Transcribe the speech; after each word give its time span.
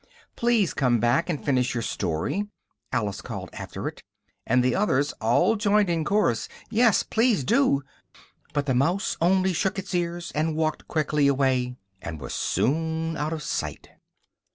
"Please 0.35 0.73
come 0.73 0.99
back 0.99 1.29
and 1.29 1.45
finish 1.45 1.75
your 1.75 1.83
story!" 1.83 2.47
Alice 2.91 3.21
called 3.21 3.51
after 3.53 3.87
it, 3.87 4.01
and 4.47 4.63
the 4.63 4.73
others 4.73 5.11
all 5.21 5.55
joined 5.55 5.91
in 5.91 6.03
chorus 6.03 6.49
"yes, 6.71 7.03
please 7.03 7.43
do!" 7.43 7.83
but 8.51 8.65
the 8.65 8.73
mouse 8.73 9.15
only 9.21 9.53
shook 9.53 9.77
its 9.77 9.93
ears, 9.93 10.31
and 10.33 10.55
walked 10.55 10.87
quickly 10.87 11.27
away, 11.27 11.75
and 12.01 12.19
was 12.19 12.33
soon 12.33 13.15
out 13.15 13.31
of 13.31 13.43
sight. 13.43 13.89